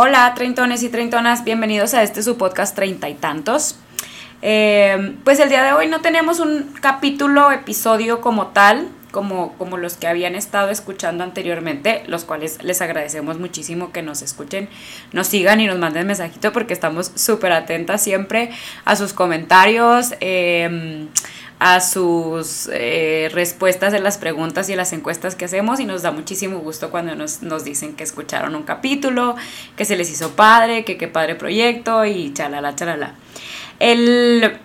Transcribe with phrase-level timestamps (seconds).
[0.00, 3.80] Hola, treintones y treintonas, bienvenidos a este su podcast Treinta y Tantos.
[4.42, 9.76] Eh, pues el día de hoy no tenemos un capítulo, episodio como tal, como, como
[9.76, 14.68] los que habían estado escuchando anteriormente, los cuales les agradecemos muchísimo que nos escuchen,
[15.10, 18.50] nos sigan y nos manden mensajito porque estamos súper atentas siempre
[18.84, 20.14] a sus comentarios.
[20.20, 21.08] Eh,
[21.58, 26.12] a sus eh, respuestas de las preguntas y las encuestas que hacemos y nos da
[26.12, 29.34] muchísimo gusto cuando nos, nos, dicen que escucharon un capítulo,
[29.76, 33.14] que se les hizo padre, que qué padre proyecto y chalala, chalala.
[33.80, 34.58] El,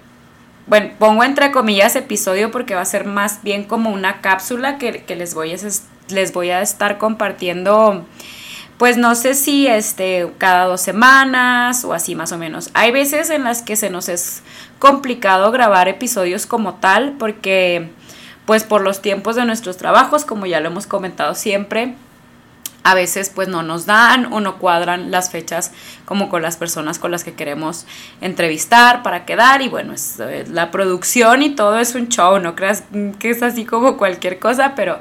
[0.68, 5.04] bueno, pongo entre comillas episodio porque va a ser más bien como una cápsula que,
[5.04, 5.58] que les, voy a,
[6.10, 8.06] les voy a estar compartiendo
[8.78, 12.70] pues no sé si este cada dos semanas o así más o menos.
[12.74, 14.44] Hay veces en las que se nos es
[14.80, 17.90] complicado grabar episodios como tal porque
[18.46, 21.96] pues por los tiempos de nuestros trabajos, como ya lo hemos comentado siempre,
[22.84, 25.72] a veces pues no nos dan o no cuadran las fechas
[26.06, 27.86] como con las personas con las que queremos
[28.20, 32.84] entrevistar para quedar y bueno, es, la producción y todo es un show, no creas
[33.20, 35.00] que es así como cualquier cosa, pero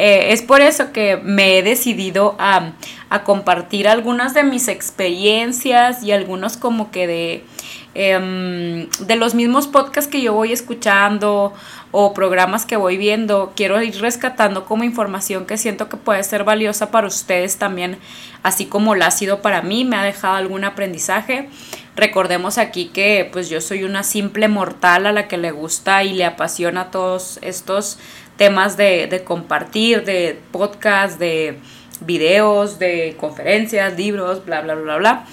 [0.00, 2.72] eh, es por eso que me he decidido a,
[3.10, 7.44] a compartir algunas de mis experiencias y algunos como que de
[7.92, 11.52] Em, de los mismos podcasts que yo voy escuchando
[11.90, 16.44] o programas que voy viendo, quiero ir rescatando como información que siento que puede ser
[16.44, 17.98] valiosa para ustedes también,
[18.44, 21.48] así como la ha sido para mí, me ha dejado algún aprendizaje.
[21.96, 26.12] Recordemos aquí que pues yo soy una simple mortal a la que le gusta y
[26.12, 27.98] le apasiona todos estos
[28.40, 31.58] temas de, de compartir, de podcast, de
[32.00, 35.26] videos, de conferencias, libros, bla, bla, bla, bla.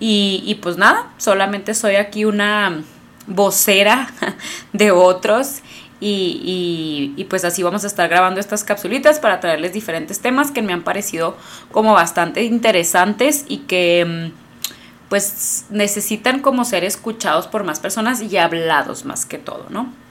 [0.00, 2.82] Y, pues nada, solamente soy aquí una
[3.26, 4.08] vocera
[4.72, 5.60] de otros
[6.00, 10.62] y, y, pues así vamos a estar grabando estas capsulitas para traerles diferentes temas que
[10.62, 11.36] me han parecido
[11.70, 18.38] como bastante interesantes y que mm, pues necesitan como ser escuchados por más personas y
[18.38, 20.03] hablados más que todo, ¿no?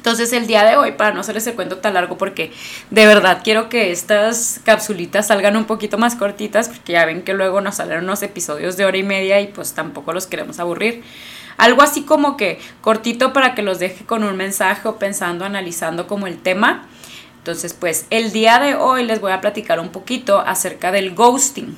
[0.00, 2.52] Entonces el día de hoy, para no hacerles el cuento tan largo, porque
[2.88, 7.34] de verdad quiero que estas capsulitas salgan un poquito más cortitas, porque ya ven que
[7.34, 11.02] luego nos salen unos episodios de hora y media y pues tampoco los queremos aburrir.
[11.58, 16.06] Algo así como que cortito para que los deje con un mensaje o pensando, analizando
[16.06, 16.86] como el tema.
[17.36, 21.76] Entonces pues el día de hoy les voy a platicar un poquito acerca del ghosting.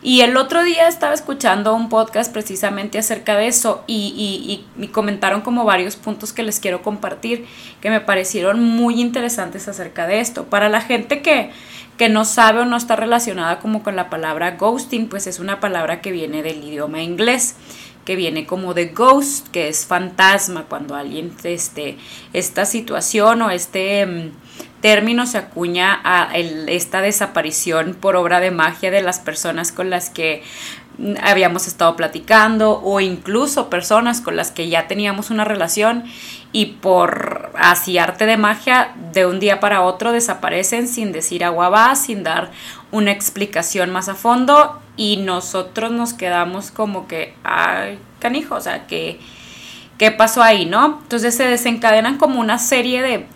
[0.00, 5.64] Y el otro día estaba escuchando un podcast precisamente acerca de eso y, comentaron como
[5.64, 7.46] varios puntos que les quiero compartir
[7.80, 10.44] que me parecieron muy interesantes acerca de esto.
[10.44, 11.50] Para la gente que,
[11.96, 15.58] que no sabe o no está relacionada como con la palabra ghosting, pues es una
[15.58, 17.56] palabra que viene del idioma inglés
[18.08, 21.98] que viene como de ghost, que es fantasma, cuando alguien, este,
[22.32, 24.30] esta situación o este mm,
[24.80, 30.10] término se acuña a esta desaparición por obra de magia de las personas con las
[30.10, 30.42] que
[31.22, 36.04] habíamos estado platicando o incluso personas con las que ya teníamos una relación
[36.52, 41.68] y por así arte de magia de un día para otro desaparecen sin decir agua
[41.68, 42.50] va, sin dar
[42.90, 48.86] una explicación más a fondo y nosotros nos quedamos como que, ay, canijo, o sea,
[48.88, 49.20] que
[49.98, 51.00] ¿qué pasó ahí, no?
[51.02, 53.26] Entonces se desencadenan como una serie de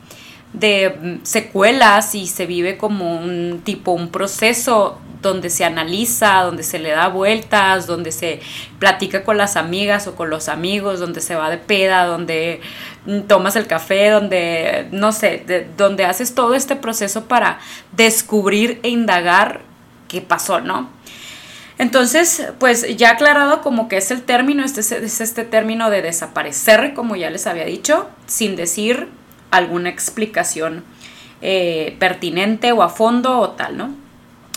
[0.52, 6.78] de secuelas y se vive como un tipo, un proceso donde se analiza, donde se
[6.78, 8.40] le da vueltas, donde se
[8.78, 12.60] platica con las amigas o con los amigos, donde se va de peda, donde
[13.28, 17.60] tomas el café, donde, no sé, donde haces todo este proceso para
[17.92, 19.60] descubrir e indagar
[20.08, 20.90] qué pasó, ¿no?
[21.78, 26.94] Entonces, pues ya aclarado como que es el término, este es este término de desaparecer,
[26.94, 29.08] como ya les había dicho, sin decir
[29.52, 30.82] alguna explicación
[31.40, 33.94] eh, pertinente o a fondo o tal, ¿no?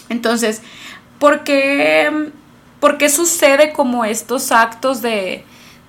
[0.10, 0.64] Entonces,
[1.20, 2.32] ¿por qué,
[2.80, 5.46] ¿por qué sucede como estos actos de,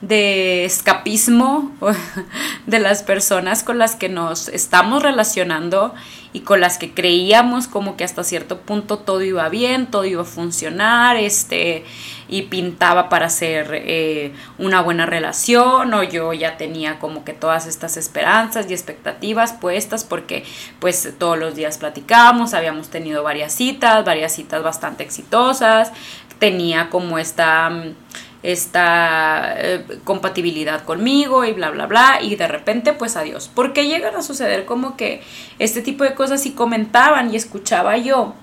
[0.06, 1.72] de escapismo
[2.66, 5.94] de las personas con las que nos estamos relacionando
[6.32, 10.20] y con las que creíamos como que hasta cierto punto todo iba bien, todo iba
[10.20, 11.82] a funcionar, este,
[12.28, 17.66] y pintaba para hacer eh, una buena relación, o yo ya tenía como que todas
[17.66, 20.44] estas esperanzas y expectativas puestas porque
[20.78, 25.90] pues todos los días platicábamos, habíamos tenido varias citas, varias citas bastante exitosas,
[26.38, 27.72] tenía como esta
[28.46, 33.48] esta eh, compatibilidad conmigo y bla, bla, bla, y de repente pues adiós.
[33.52, 35.20] ¿Por qué llegan a suceder como que
[35.58, 38.34] este tipo de cosas y comentaban y escuchaba yo?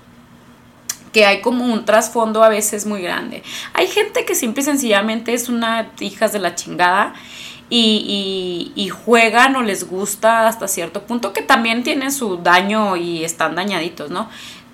[1.14, 3.44] que hay como un trasfondo a veces muy grande.
[3.76, 7.14] Hay gente que simple y sencillamente es una hijas de la chingada
[7.70, 13.24] y, y, juegan o les gusta hasta cierto punto, que también tienen su daño y
[13.24, 14.28] están dañaditos, ¿no?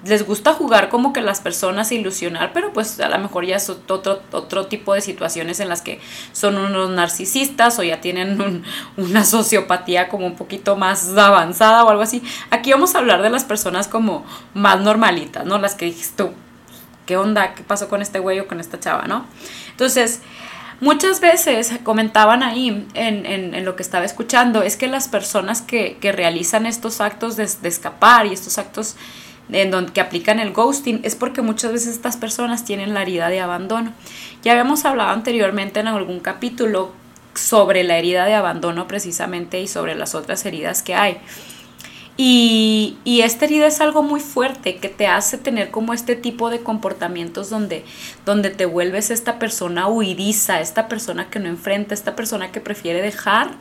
[0.05, 3.69] Les gusta jugar como que las personas ilusionar, pero pues a lo mejor ya es
[3.69, 5.99] otro, otro tipo de situaciones en las que
[6.31, 8.63] son unos narcisistas o ya tienen
[8.97, 12.23] una sociopatía como un poquito más avanzada o algo así.
[12.49, 15.57] Aquí vamos a hablar de las personas como más normalitas, ¿no?
[15.57, 16.31] Las que dijiste tú,
[17.05, 17.53] ¿qué onda?
[17.53, 19.25] ¿Qué pasó con este güey o con esta chava, no?
[19.71, 20.21] Entonces,
[20.81, 26.65] Muchas veces comentaban ahí en, lo que estaba escuchando, es que las personas que, realizan
[26.65, 28.95] estos actos de, de, escapar y estos actos
[29.51, 33.29] en donde que aplican el ghosting es porque muchas veces estas personas tienen la herida
[33.29, 33.93] de abandono.
[34.43, 36.91] Ya habíamos hablado anteriormente en algún capítulo
[37.33, 41.17] sobre la herida de abandono precisamente y sobre las otras heridas que hay.
[42.21, 46.49] Y, y, esta herida es algo muy fuerte que te hace tener como este tipo
[46.49, 47.85] de comportamientos donde,
[48.25, 53.01] donde te vuelves esta persona huidiza, esta persona que no enfrenta, esta persona que prefiere
[53.01, 53.51] dejar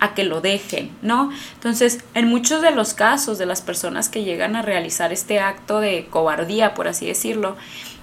[0.00, 1.30] a que lo dejen, ¿no?
[1.54, 5.80] Entonces, en muchos de los casos de las personas que llegan a realizar este acto
[5.80, 7.56] de cobardía, por así decirlo,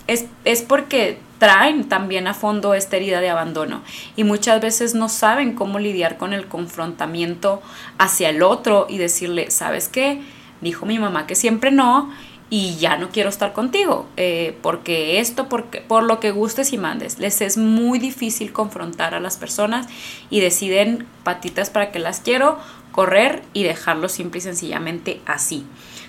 [0.05, 3.81] es, es porque traen también a fondo esta herida de abandono
[4.15, 7.61] y muchas veces no saben cómo lidiar con el confrontamiento
[7.97, 10.21] hacia el otro y decirle, ¿sabes qué?
[10.61, 12.11] Dijo mi mamá que siempre no
[12.49, 16.77] y ya no quiero estar contigo, eh, porque esto, porque, por lo que gustes y
[16.77, 17.19] mandes.
[17.19, 19.87] Les es muy difícil confrontar a las personas
[20.29, 22.57] y deciden patitas para que las quiero,
[22.91, 25.65] correr y dejarlo simple y sencillamente así.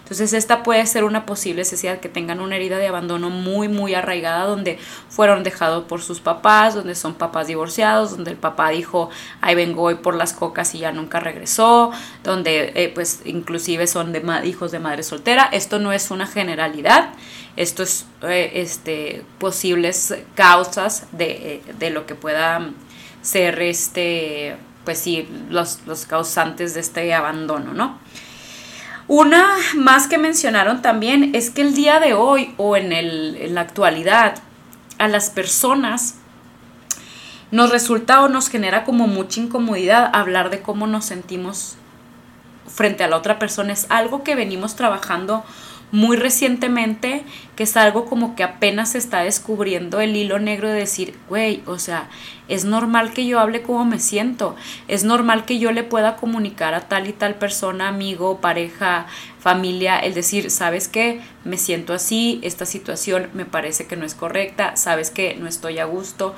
[0.09, 3.95] Entonces esta puede ser una posible necesidad que tengan una herida de abandono muy muy
[3.95, 4.79] arraigada donde
[5.11, 9.11] fueron dejados por sus papás, donde son papás divorciados, donde el papá dijo,
[9.43, 11.91] ahí vengo hoy por las cocas y ya nunca regresó,
[12.25, 15.51] donde eh, pues inclusive son de hijos de madre soltera.
[15.53, 17.11] Esto no es una generalidad,
[17.57, 22.71] esto es eh, este, posibles causas de, de lo que pueda
[23.21, 24.57] ser este
[24.87, 27.99] pues sí, los, los causantes de este abandono, ¿no?
[29.09, 33.55] Una más que mencionaron también es que el día de hoy o en, el, en
[33.55, 34.35] la actualidad
[34.99, 36.17] a las personas
[37.51, 41.77] nos resulta o nos genera como mucha incomodidad hablar de cómo nos sentimos
[42.67, 43.73] frente a la otra persona.
[43.73, 45.43] Es algo que venimos trabajando
[45.91, 47.23] muy recientemente,
[47.57, 51.63] que es algo como que apenas se está descubriendo el hilo negro de decir, güey,
[51.67, 52.09] o sea,
[52.47, 54.55] es normal que yo hable como me siento,
[54.87, 59.07] es normal que yo le pueda comunicar a tal y tal persona, amigo, pareja,
[59.39, 64.15] familia, el decir, sabes qué, me siento así, esta situación me parece que no es
[64.15, 66.35] correcta, sabes que no estoy a gusto,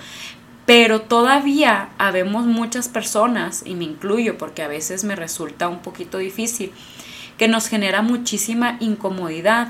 [0.65, 6.19] pero todavía habemos muchas personas, y me incluyo porque a veces me resulta un poquito
[6.19, 6.73] difícil,
[7.41, 9.69] que nos genera muchísima incomodidad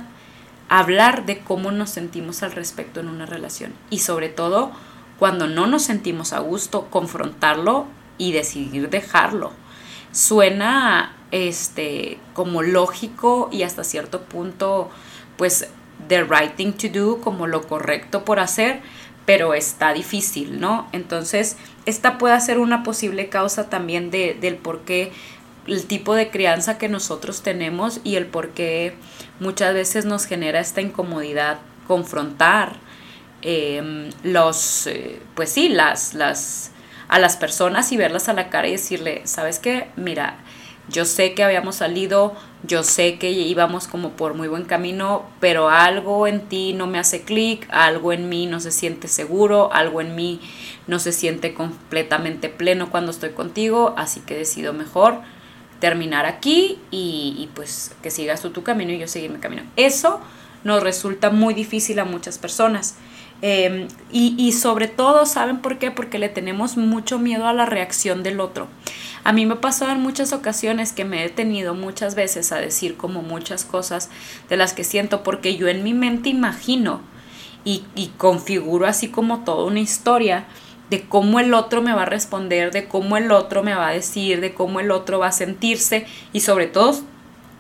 [0.69, 4.73] hablar de cómo nos sentimos al respecto en una relación y sobre todo
[5.21, 7.87] cuando no nos sentimos a gusto confrontarlo
[8.19, 9.53] y decidir dejarlo.
[10.11, 14.91] Suena este como lógico y hasta cierto punto
[15.37, 15.69] pues
[16.09, 18.81] the right thing to do, como lo correcto por hacer,
[19.27, 20.89] pero está difícil, ¿no?
[20.91, 21.57] Entonces,
[21.87, 25.13] esta puede ser una posible causa también de, del por qué
[25.71, 28.95] el tipo de crianza que nosotros tenemos y el por qué
[29.39, 32.75] muchas veces nos genera esta incomodidad confrontar
[33.43, 36.73] em, los, eh, pues sí, las, las,
[37.09, 39.89] a las personas y verlas a la cara y decirle, ¿sabes qué?
[39.97, 40.39] Mira,
[40.89, 42.35] yo sé que habíamos salido,
[42.65, 46.99] yo sé que íbamos como por muy buen camino, pero algo en ti no me
[46.99, 50.41] hace clic, algo en mí no se siente seguro, algo en mí
[50.89, 55.21] no se siente completamente pleno cuando estoy contigo, así que decido mejor
[55.81, 59.63] terminar aquí y, pues que sigas tú tu camino y yo seguir mi camino.
[59.77, 60.21] Eso
[60.63, 62.97] nos resulta muy difícil a muchas personas.
[63.43, 65.91] Em, y, y, sobre todo, ¿saben por qué?
[65.91, 68.69] Porque le tenemos mucho miedo a la reacción del otro.
[69.25, 72.59] A mí me ha pasado en muchas ocasiones que me he detenido muchas veces a
[72.59, 74.11] decir como muchas cosas
[74.51, 77.01] de las que siento porque yo en mi mente imagino
[77.65, 80.47] y, y configuro así como toda una historia
[80.91, 83.93] de cómo el otro me va a responder, de cómo el otro me va a
[83.93, 87.01] decir, de cómo el otro va a sentirse y sobre todo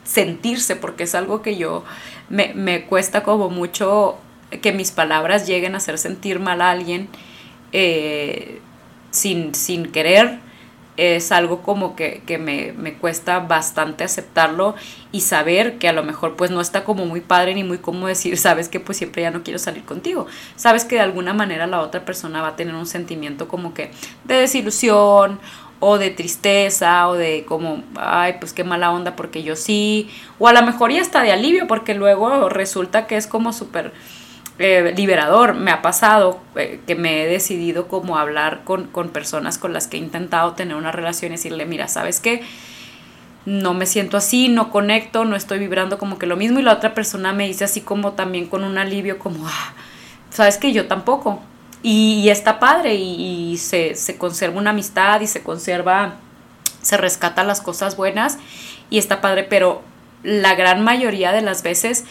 [0.04, 1.84] sentirse, porque es algo que yo
[2.28, 4.18] me, cuesta como mucho
[4.62, 7.08] que mis palabras lleguen a hacer sentir mal a alguien
[7.72, 8.60] eh,
[9.12, 10.40] sin, sin querer
[10.96, 14.74] es algo como que, me, cuesta bastante aceptarlo
[15.12, 18.06] y saber que a lo mejor pues no está como muy padre ni muy cómodo
[18.06, 20.26] decir, sabes que pues siempre ya no quiero salir contigo.
[20.56, 23.90] Sabes que de alguna manera la otra persona va a tener un sentimiento como que
[24.24, 25.40] de desilusión
[25.80, 30.46] o de tristeza o de como, ay, pues qué mala onda porque yo sí, o
[30.46, 33.92] a lo mejor ya está de alivio porque luego resulta que es como súper
[34.62, 35.54] eh, liberador.
[35.54, 39.96] Me ha pasado eh, que me he decidido como hablar con, personas con las que
[39.96, 42.42] he intentado tener una relación y decirle, mira, ¿sabes qué?
[43.46, 46.74] no me siento así, no conecto, no estoy vibrando como que lo mismo y la
[46.74, 49.72] otra persona me dice así como también con un alivio como, ah,
[50.28, 51.40] sabes que yo tampoco.
[51.82, 56.16] Y, está padre y, se, se, conserva una amistad y se conserva,
[56.82, 58.36] se rescatan las cosas buenas
[58.90, 59.80] y está padre, pero
[60.22, 62.04] la gran mayoría de las veces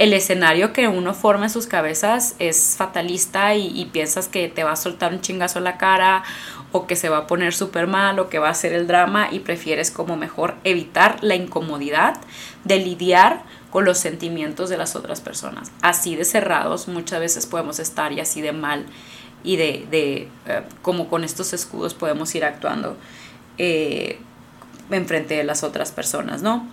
[0.00, 4.72] el escenario que uno forma en sus cabezas es fatalista y, piensas que te va
[4.72, 6.22] a soltar un chingazo en la cara
[6.72, 9.28] o que se va a poner súper mal o que va a ser el drama
[9.30, 12.18] y prefieres como mejor evitar la incomodidad
[12.64, 15.70] de lidiar con los sentimientos de las otras personas.
[15.82, 18.86] Así de cerrados muchas veces podemos estar y así de mal
[19.44, 22.96] y de, de eh, como con estos escudos podemos ir actuando
[23.58, 24.18] eh,
[24.90, 26.66] enfrente de las otras personas, ¿no?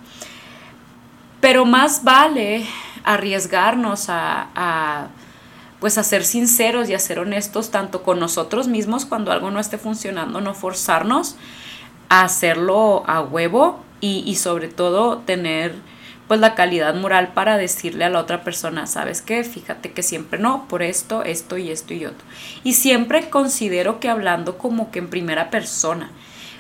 [1.40, 2.66] Pero más vale
[3.04, 5.08] arriesgarnos a,
[5.80, 9.60] pues a ser sinceros y a ser honestos tanto con nosotros mismos cuando algo no
[9.60, 11.36] esté funcionando, no forzarnos
[12.10, 15.76] a hacerlo a huevo y, y sobre todo tener
[16.28, 19.44] pues la calidad moral para decirle a la otra persona, ¿sabes qué?
[19.44, 22.26] Fíjate que siempre no, por esto, esto y esto y otro.
[22.64, 26.12] Y siempre considero que hablando como que en primera persona,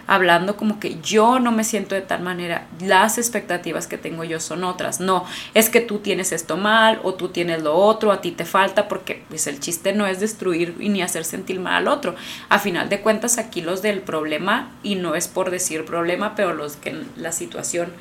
[0.07, 4.39] hablando como que yo no me siento de tal manera, las expectativas que tengo yo
[4.39, 4.99] son otras.
[4.99, 8.45] No, es que tú tienes esto mal o tú tienes lo otro, a ti te
[8.45, 12.15] falta, porque pues el chiste no es destruir y ni hacer sentir mal al otro.
[12.49, 16.53] A final de cuentas aquí los del problema, y no es por decir problema, pero
[16.53, 17.91] los que la situación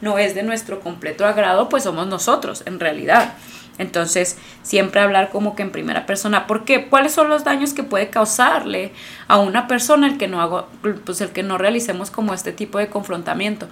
[0.00, 3.34] no es de nuestro completo agrado, pues somos nosotros en realidad.
[3.78, 6.46] Entonces, siempre hablar como que en primera persona.
[6.46, 6.86] ¿Por qué?
[6.86, 8.92] ¿Cuáles son los daños que puede causarle
[9.28, 10.68] a una persona el que no hago,
[11.04, 13.68] pues el que no realicemos como este tipo de confrontamiento?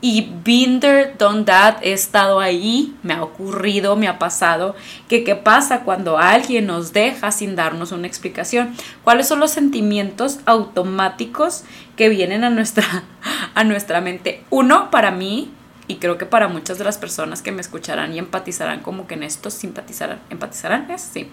[0.00, 4.74] Y Binder Don That, he estado ahí, me ha ocurrido, me ha pasado,
[5.08, 8.74] que qué pasa cuando alguien nos deja sin darnos una explicación.
[9.02, 11.64] ¿Cuáles son los sentimientos automáticos
[11.96, 12.84] que vienen a nuestra,
[13.54, 14.44] a nuestra mente?
[14.50, 15.50] Uno, para mí,
[15.86, 19.14] y creo que para muchas de las personas que me escucharán y empatizarán como que
[19.14, 21.02] en esto simpatizarán, empatizarán, ¿es?
[21.02, 21.30] Sí.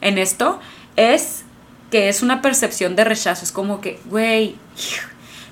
[0.00, 0.60] En esto
[0.96, 1.44] es
[1.90, 4.56] que es una percepción de rechazo, es como que, güey,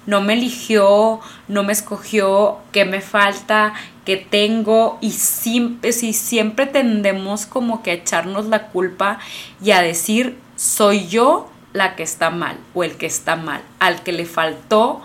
[0.06, 3.74] no me eligió, no me escogió, ¿qué me falta?
[4.04, 4.98] ¿Qué tengo?
[5.00, 9.18] Y siempre, si siempre tendemos como que a echarnos la culpa
[9.60, 14.02] y a decir, soy yo la que está mal o el que está mal, al
[14.02, 15.02] que le faltó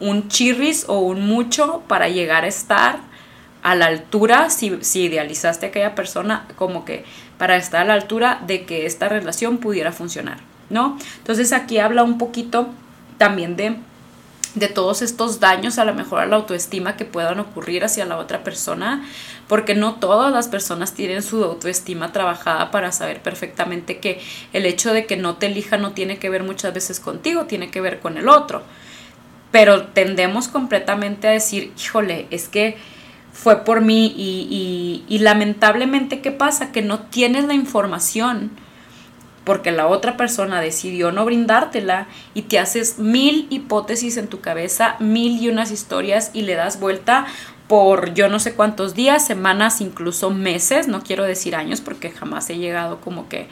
[0.00, 2.98] un chirris o un mucho para llegar a estar
[3.62, 7.04] a la altura, si, si idealizaste a aquella persona, como que
[7.38, 10.98] para estar a la altura de que esta relación pudiera funcionar, ¿no?
[11.16, 12.68] Entonces aquí habla un poquito
[13.16, 13.76] también de,
[14.54, 18.18] de todos estos daños, a lo mejor a la autoestima que puedan ocurrir hacia la
[18.18, 19.02] otra persona,
[19.48, 24.20] porque no todas las personas tienen su autoestima trabajada para saber perfectamente que
[24.52, 27.70] el hecho de que no te elija no tiene que ver muchas veces contigo, tiene
[27.70, 28.62] que ver con el otro
[29.54, 32.76] pero tendemos completamente a decir, híjole, es que
[33.32, 34.12] fue por mí
[35.08, 36.72] y, lamentablemente, ¿qué pasa?
[36.72, 38.50] Que no tienes la información
[39.44, 44.96] porque la otra persona decidió no brindártela y te haces mil hipótesis en tu cabeza,
[44.98, 47.24] mil y unas historias y le das vuelta
[47.68, 52.50] por yo no sé cuántos días, semanas, incluso meses, no quiero decir años porque jamás
[52.50, 53.46] he llegado como que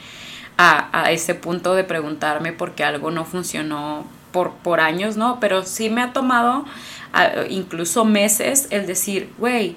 [0.57, 5.39] a, a ese punto de preguntarme por qué algo no funcionó por, por años, ¿no?
[5.41, 6.65] Pero sí me ha tomado
[7.51, 9.77] incluso meses el decir, güey,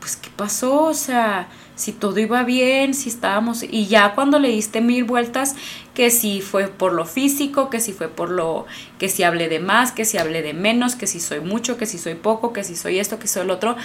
[0.00, 0.82] pues ¿qué pasó?
[0.82, 5.56] O sea, si todo iba bien, si estábamos, y ya cuando le diste mil vueltas,
[5.94, 8.66] que si fue por lo físico, que si fue por lo,
[8.98, 11.86] que si hablé de más, que si hablé de menos, que si soy mucho, que
[11.86, 13.76] si soy poco, que si soy esto, que soy el otro,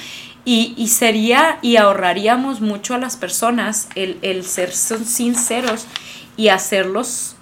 [0.45, 5.85] y, y sería, y ahorraríamos mucho a las personas el, el ser sinceros
[6.37, 7.35] y hacerlos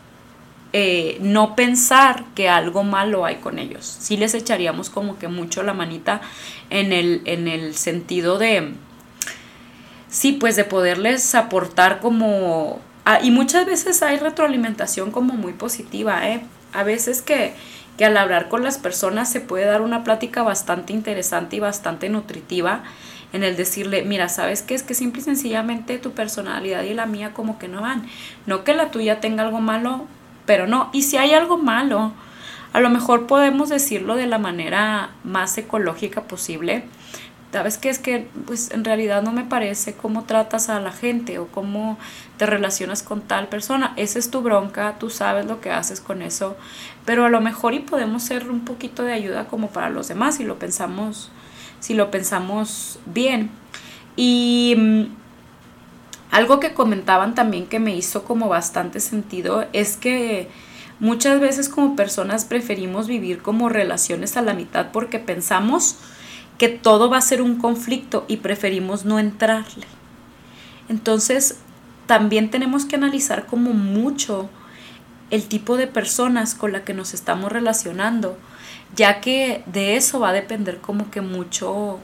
[0.73, 3.85] eh, no pensar que algo malo hay con ellos.
[3.99, 6.21] Sí les echaríamos como que mucho la manita
[6.69, 8.73] en el, en el sentido de,
[10.09, 12.79] sí, pues de poderles aportar como...
[13.05, 16.41] Ah, y muchas veces hay retroalimentación como muy positiva, ¿eh?
[16.73, 17.53] A veces que,
[17.97, 22.09] que al hablar con las personas se puede dar una plática bastante interesante y bastante
[22.09, 22.83] nutritiva
[23.33, 24.75] en el decirle, mira, ¿sabes qué?
[24.75, 28.07] Es que simple y sencillamente tu personalidad y la mía como que no van.
[28.45, 30.05] No que la tuya tenga algo malo,
[30.47, 30.89] pero no.
[30.93, 32.13] Y si hay algo malo,
[32.73, 36.85] a lo mejor podemos decirlo de la manera más ecológica posible.
[37.51, 37.89] ¿Sabes qué?
[37.89, 41.97] Es que pues en realidad no me parece cómo tratas a la gente o cómo
[42.37, 43.93] te relacionas con tal persona.
[43.95, 46.55] Esa es tu bronca, tú sabes lo que haces con eso,
[47.05, 50.35] pero a lo mejor y podemos ser un poquito de ayuda como para los demás
[50.35, 51.31] si lo pensamos,
[51.79, 53.49] si lo pensamos bien.
[54.15, 55.26] Y mm,
[56.31, 60.49] algo que comentaban también que me hizo como bastante sentido es que
[60.99, 65.95] muchas veces como personas preferimos vivir como relaciones a la mitad porque pensamos
[66.57, 69.85] que todo va a ser un conflicto y preferimos no entrarle.
[70.89, 71.59] Entonces,
[72.07, 74.49] también tenemos que analizar como mucho
[75.29, 78.37] el tipo de personas con la que nos estamos relacionando,
[78.95, 81.99] ya que de eso va a depender como que mucho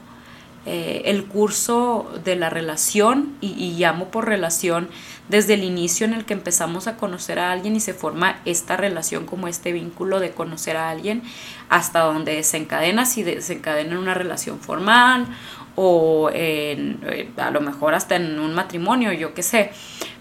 [0.66, 4.88] eh, el curso de la relación, y, llamo por relación
[5.28, 8.78] desde el inicio en el que empezamos a conocer a alguien y se forma esta
[8.78, 11.22] relación como este vínculo de conocer a alguien,
[11.68, 15.28] hasta donde desencadena, si desencadena en una relación formal
[15.76, 19.72] o en, eh, a lo mejor hasta en un matrimonio, yo qué sé.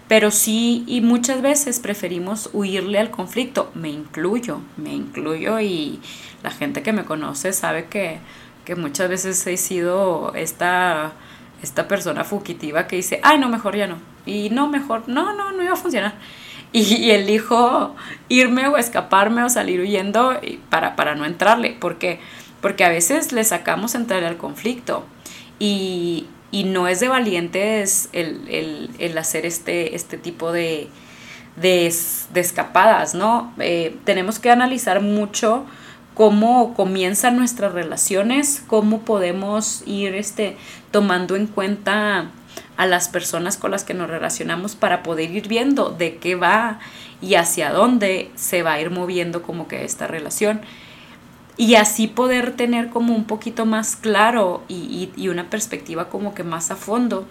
[0.09, 3.71] Pero sí, y muchas veces preferimos huirle al conflicto.
[3.73, 6.01] Me incluyo, me incluyo y
[6.43, 8.19] la gente que me conoce sabe que,
[8.75, 11.13] muchas veces he sido esta,
[11.61, 13.97] esta persona fugitiva que dice, ay, no, mejor ya no.
[14.25, 16.13] Y no, mejor, no, no, no iba a funcionar.
[16.75, 17.95] Y, elijo
[18.29, 20.39] irme o escaparme o salir huyendo
[20.71, 21.77] para, para no entrarle.
[21.79, 22.19] porque
[22.61, 25.05] Porque a veces le sacamos entrar al conflicto.
[25.59, 30.87] Y, y no es de valientes el, hacer este, este tipo de,
[31.55, 33.51] de, escapadas, ¿no?
[33.57, 35.65] Eh, tenemos que analizar mucho
[36.13, 40.57] cómo comienzan nuestras relaciones, cómo podemos ir este,
[40.91, 42.31] tomando en cuenta
[42.77, 46.79] a las personas con las que nos relacionamos para poder ir viendo de qué va
[47.21, 50.61] y hacia dónde se va a ir moviendo como que esta relación.
[51.55, 56.71] Y así poder tener como un poquito más claro y, una perspectiva como que más
[56.71, 57.27] a fondo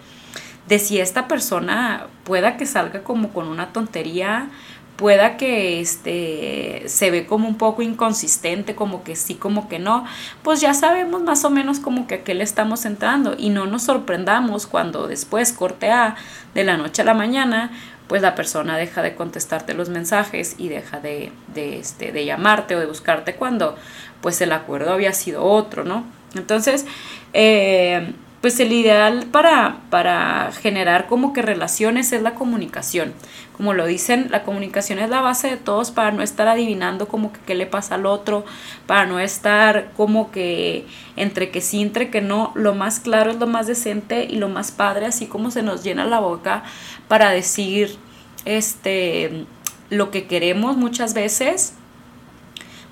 [0.67, 4.49] de si esta persona pueda que salga como con una tontería,
[4.95, 10.05] pueda que este se ve como un poco inconsistente, como que sí, como que no,
[10.43, 13.65] pues ya sabemos más o menos como que a qué le estamos entrando y no
[13.65, 16.15] nos sorprendamos cuando después cortea
[16.53, 17.71] de la noche a la mañana,
[18.07, 22.75] pues la persona deja de contestarte los mensajes y deja de, de, este, de llamarte
[22.75, 23.75] o de buscarte cuando
[24.21, 26.05] pues el acuerdo había sido otro, ¿no?
[26.35, 26.85] Entonces,
[27.33, 33.13] eh, pues el ideal para, para generar como que relaciones es la comunicación.
[33.55, 37.31] Como lo dicen, la comunicación es la base de todos para no estar adivinando como
[37.31, 38.43] que qué le pasa al otro,
[38.85, 42.51] para no estar como que entre que sí, entre que no.
[42.53, 45.81] Lo más claro es lo más decente y lo más padre, así como se nos
[45.81, 46.63] llena la boca
[47.07, 47.95] para decir
[48.43, 49.45] este
[49.89, 51.75] lo que queremos muchas veces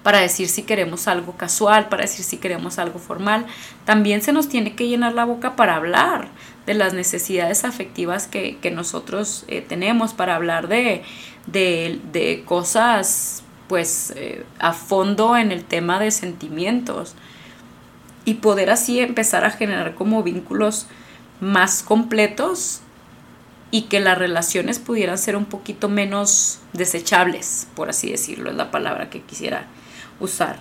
[0.04, 3.46] para decir si queremos algo casual, para decir si queremos algo formal.
[3.86, 6.30] También se nos tiene que llenar la boca para hablar
[6.66, 11.04] de las necesidades afectivas que, nosotros eh, tenemos, para hablar de,
[11.46, 17.16] de, cosas pues eh, a fondo en el tema de sentimientos
[18.26, 20.88] y poder así empezar a generar como vínculos
[21.40, 22.82] más completos
[23.72, 28.70] y que las relaciones pudieran ser un poquito menos desechables, por así decirlo, es la
[28.70, 29.68] palabra que quisiera
[30.22, 30.58] usar.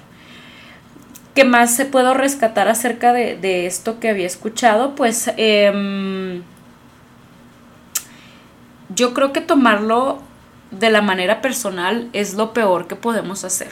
[1.35, 4.97] ¿Qué más se puedo rescatar acerca de, esto que había escuchado?
[4.97, 6.43] Pues em,
[8.95, 10.21] yo creo que tomarlo
[10.73, 13.71] de la manera personal es lo peor que podemos hacer.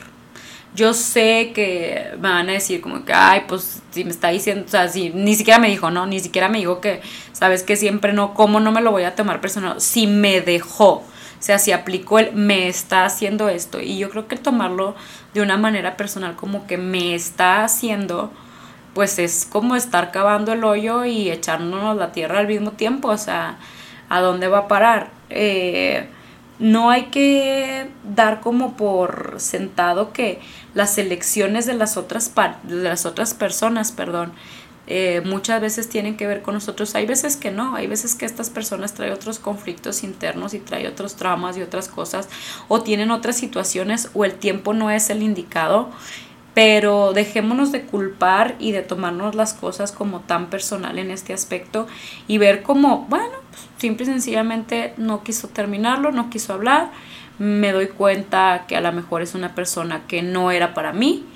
[0.75, 4.65] Yo sé que me van a decir como que, ay, pues si me está diciendo,
[4.67, 7.01] o sea, si ni siquiera me dijo, no, ni siquiera me dijo que,
[7.33, 9.81] sabes que siempre no, ¿cómo no me lo voy a tomar personal?
[9.81, 11.03] Si me dejó,
[11.39, 13.81] o sea, si aplicó el me está haciendo esto.
[13.81, 14.97] Y yo creo que tomarlo
[15.35, 18.33] de una manera personal como que me está haciendo,
[18.95, 23.09] pues es como estar cavando el hoyo y echándonos la tierra al mismo tiempo.
[23.09, 23.57] O sea,
[24.09, 25.11] ¿a dónde va a parar?
[25.31, 26.09] Eh,
[26.59, 30.41] no hay que dar como por sentado que
[30.75, 32.33] las elecciones de las otras,
[32.65, 34.33] de las otras personas, perdón,
[34.91, 38.25] eh, muchas veces tienen que ver con nosotros, hay veces que no, hay veces que
[38.25, 42.31] estas personas traen otros conflictos internos y traen otros traumas y otras cosas,
[42.69, 45.91] o tienen otras situaciones, o el tiempo no es el indicado,
[46.55, 51.87] pero dejémonos de culpar y de tomarnos las cosas como tan personal en este aspecto
[52.27, 56.93] y ver como, bueno, pues, simple y sencillamente no quiso terminarlo, no quiso hablar,
[57.39, 61.27] me doy cuenta que a lo mejor es una persona que no era para mí,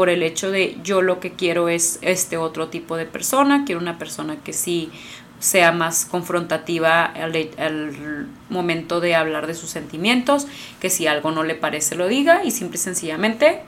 [0.00, 3.82] por el hecho de yo lo que quiero es este otro tipo de persona, quiero
[3.82, 4.90] una persona que sí
[5.40, 10.46] sea más confrontativa al, momento de hablar de sus sentimientos,
[10.80, 13.60] que si algo no le parece lo diga y simple y sencillamente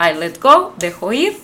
[0.00, 1.36] I let go, dejo ir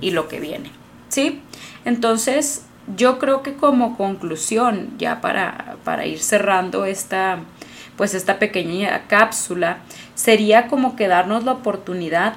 [0.00, 0.70] y lo que viene,
[1.10, 1.42] ¿sí?
[1.84, 2.64] Entonces,
[2.96, 7.40] yo creo que como conclusión, ya para, para ir cerrando esta,
[7.98, 9.80] pues esta pequeña cápsula,
[10.14, 12.36] sería como que darnos la oportunidad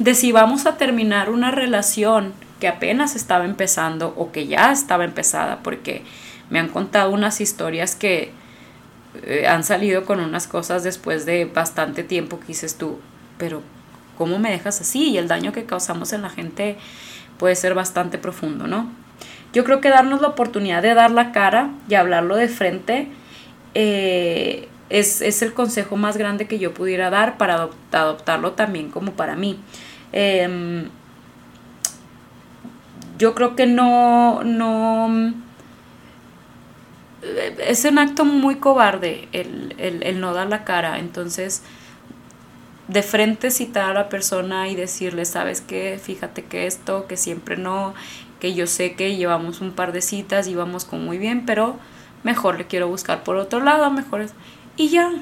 [0.00, 5.04] de si vamos a terminar una relación que apenas estaba empezando o que ya estaba
[5.04, 6.02] empezada, porque
[6.48, 8.32] me han contado unas historias que
[9.24, 12.98] eh, han salido con unas cosas después de bastante tiempo que dices tú,
[13.36, 13.62] pero
[14.16, 15.10] ¿cómo me dejas así?
[15.10, 16.78] Y el daño que causamos en la gente,
[17.38, 18.90] puede ser bastante profundo, ¿no?
[19.52, 23.08] Yo creo que darnos la oportunidad de dar la cara y hablarlo de frente
[23.74, 29.36] eh, es, el consejo más grande que yo pudiera dar para adoptarlo también como para
[29.36, 29.58] mí.
[30.12, 30.88] Em,
[33.18, 35.34] yo creo que no, no,
[37.58, 41.62] es un acto muy cobarde el, el, no dar la cara, entonces
[42.88, 47.56] de frente citar a la persona y decirle, sabes qué, fíjate que esto, que siempre
[47.56, 47.94] no,
[48.40, 51.76] que yo sé que llevamos un par de citas y vamos con muy bien, pero
[52.24, 54.26] mejor le quiero buscar por otro lado, mejor.
[54.76, 55.12] Y ya,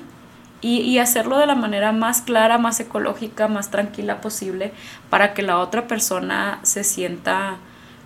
[0.60, 4.72] y, hacerlo de la manera más clara, más ecológica, más tranquila posible,
[5.08, 7.58] para que la otra persona se sienta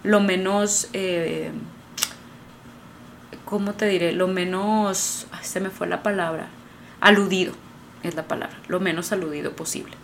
[0.02, 1.50] lo menos, eh,
[3.46, 4.12] ¿cómo te diré?
[4.12, 6.48] Lo menos, se me fue la palabra,
[7.00, 7.54] aludido,
[8.02, 9.94] es la palabra, lo menos aludido posible.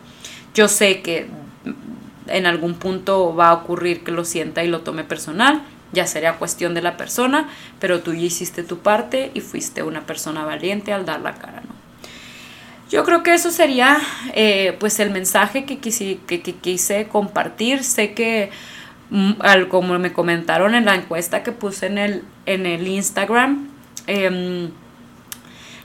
[0.55, 1.29] Yo sé que
[2.29, 6.37] en algún punto va a ocurrir que lo sienta y lo tome personal, ya sería
[6.37, 10.93] cuestión de la persona, pero tú ya hiciste tu parte y fuiste una persona valiente
[10.93, 11.78] al dar la cara, ¿no?
[12.89, 13.99] Yo creo que eso sería
[14.35, 17.85] eh, pues el mensaje que, quise, que, quise compartir.
[17.85, 18.51] Sé que
[19.11, 23.69] mm, al, como me comentaron en la encuesta que puse en el, en el Instagram,
[24.07, 24.71] em,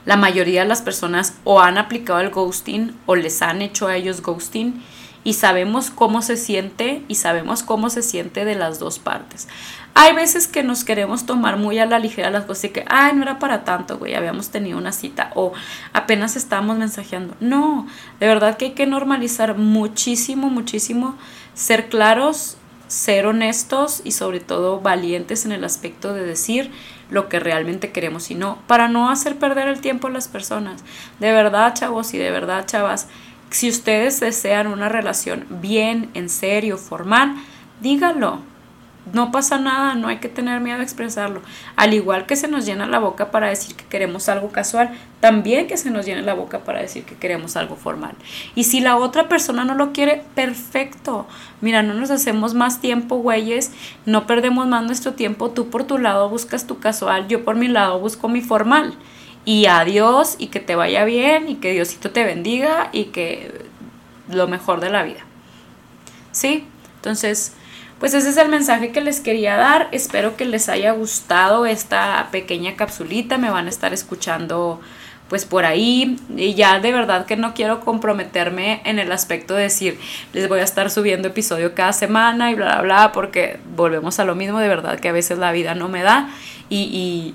[0.06, 3.96] la mayoría de las personas o han aplicado el ghosting o les han hecho a
[3.96, 4.82] ellos ghosting
[5.24, 9.48] y sabemos cómo se siente y sabemos cómo se siente de las dos partes.
[9.94, 13.14] Hay veces que nos queremos tomar muy a la ligera las cosas y que, ay,
[13.14, 15.52] no era para tanto, güey, habíamos tenido una cita o
[15.92, 17.34] apenas estábamos mensajeando.
[17.40, 17.86] No,
[18.20, 21.16] de verdad que hay que normalizar muchísimo, muchísimo,
[21.54, 26.70] ser claros, ser honestos y sobre todo valientes en el aspecto de decir
[27.10, 30.82] lo que realmente queremos y no, para no hacer perder el tiempo a las personas.
[31.20, 33.08] De verdad, chavos y de verdad, chavas,
[33.54, 37.36] si ustedes desean una relación bien, en serio, formal,
[37.80, 38.40] díganlo.
[39.12, 41.40] No pasa nada, no hay que tener miedo a expresarlo.
[41.76, 44.90] Al igual que se nos llena la boca para decir que queremos algo casual,
[45.20, 48.16] también que se nos llene la boca para decir que queremos algo formal.
[48.56, 51.28] Y si la otra persona no lo quiere, perfecto.
[51.60, 53.70] Mira, no nos hacemos más tiempo, güeyes,
[54.04, 55.50] no perdemos más nuestro tiempo.
[55.50, 58.96] Tú por tu lado buscas tu casual, yo por mi lado busco mi formal
[59.44, 63.64] y adiós y que te vaya bien y que Diosito te bendiga y que
[64.28, 65.20] lo mejor de la vida.
[66.32, 66.66] ¿Sí?
[66.96, 67.52] Entonces,
[67.98, 69.88] pues ese es el mensaje que les quería dar.
[69.92, 73.38] Espero que les haya gustado esta pequeña capsulita.
[73.38, 74.80] Me van a estar escuchando
[75.28, 79.62] pues por ahí y ya de verdad que no quiero comprometerme en el aspecto de
[79.62, 79.98] decir
[80.34, 84.24] les voy a estar subiendo episodio cada semana y bla bla bla porque volvemos a
[84.24, 86.28] lo mismo de verdad que a veces la vida no me da
[86.68, 87.34] y, y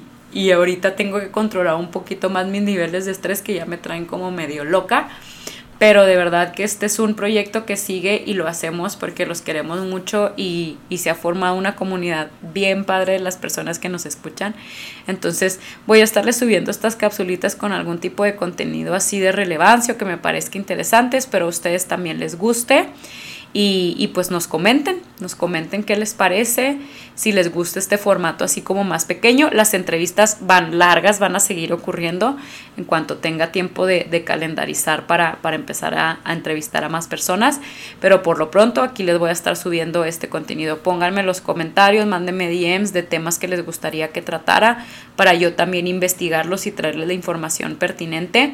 [0.52, 4.06] ahorita tengo que controlar un poquito más mis niveles de estrés que ya me traen
[4.06, 5.10] como medio loca.
[5.80, 9.42] Pero de verdad que este es un proyecto que sigue y lo hacemos porque los
[9.42, 13.88] queremos mucho y, y se ha formado una comunidad bien padre de las personas que
[13.88, 14.56] nos escuchan.
[15.08, 19.94] Entonces voy a estarles subiendo estas capsulitas con algún tipo de contenido así de relevancia
[19.94, 22.90] o que me parezca interesantes, pero a ustedes también les guste
[23.52, 26.78] y, pues nos comenten, nos comenten qué les parece,
[27.16, 29.50] si les gusta este formato así como más pequeño.
[29.52, 32.38] Las entrevistas van largas, van a seguir ocurriendo
[32.78, 37.60] en cuanto tenga tiempo de, calendarizar para, empezar a, a, entrevistar a más personas,
[38.00, 40.84] pero por lo pronto aquí les voy a estar subiendo este contenido.
[40.84, 44.86] Pónganme los comentarios, mándenme DMs de temas que les gustaría que tratara
[45.16, 48.54] para yo también investigarlos y traerles la información pertinente.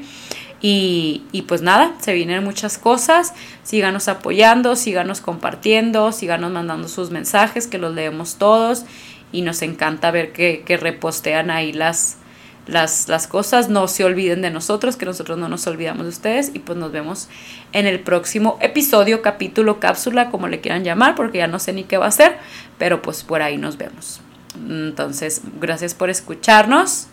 [0.61, 3.33] Y, pues nada, se vienen muchas cosas.
[3.63, 8.85] Síganos apoyando, síganos compartiendo, síganos mandando sus mensajes, que los leemos todos.
[9.31, 12.17] Y nos encanta ver que, repostean ahí las,
[12.65, 13.69] las, las, cosas.
[13.69, 16.51] No se olviden de nosotros, que nosotros no nos olvidamos de ustedes.
[16.55, 17.29] Y pues nos vemos
[17.71, 21.83] en el próximo episodio, capítulo, cápsula, como le quieran llamar, porque ya no sé ni
[21.83, 22.37] qué va a ser.
[22.79, 24.21] Pero pues por ahí nos vemos.
[24.55, 27.07] Entonces, gracias por escucharnos.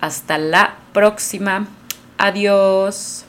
[0.00, 1.68] Hasta la próxima.
[2.22, 3.24] Adiós.